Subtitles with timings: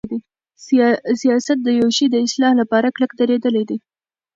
[1.21, 3.77] سیاست د یوشی د اصلاح لپاره کلک دریدل دی.